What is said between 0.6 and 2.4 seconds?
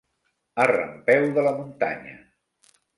A rampeu de la muntanya.